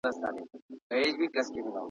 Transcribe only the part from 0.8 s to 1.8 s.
بريا مرحله سته.